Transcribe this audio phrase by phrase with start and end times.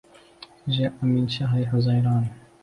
[0.67, 2.27] جاء من شهر حزيران